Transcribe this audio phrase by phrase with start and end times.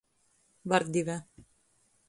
[0.71, 1.15] Vardive.